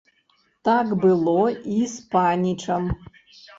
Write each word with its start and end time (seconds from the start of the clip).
Так 0.69 0.87
было 1.03 1.35
і 1.77 1.79
з 1.93 2.09
панічам. 2.17 2.83